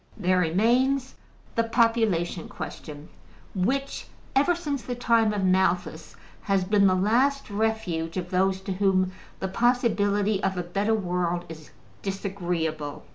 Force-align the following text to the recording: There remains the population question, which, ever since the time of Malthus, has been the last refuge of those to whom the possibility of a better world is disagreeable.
There 0.17 0.39
remains 0.39 1.13
the 1.53 1.63
population 1.63 2.49
question, 2.49 3.09
which, 3.53 4.07
ever 4.35 4.55
since 4.55 4.81
the 4.81 4.95
time 4.95 5.31
of 5.31 5.43
Malthus, 5.45 6.15
has 6.41 6.63
been 6.63 6.87
the 6.87 6.95
last 6.95 7.51
refuge 7.51 8.17
of 8.17 8.31
those 8.31 8.61
to 8.61 8.73
whom 8.73 9.11
the 9.41 9.47
possibility 9.47 10.41
of 10.41 10.57
a 10.57 10.63
better 10.63 10.95
world 10.95 11.45
is 11.49 11.69
disagreeable. 12.01 13.03